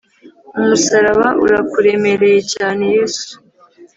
Umusaraba 0.59 1.27
urakuremereye 1.43 2.39
cyane 2.53 2.83
Yesu 2.95 3.31